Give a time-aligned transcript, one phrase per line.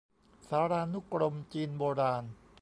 [0.49, 2.23] สารานุกรมจีนโบราณ